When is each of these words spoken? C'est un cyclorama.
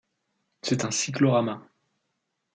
C'est 0.63 0.83
un 0.83 0.89
cyclorama. 0.89 1.61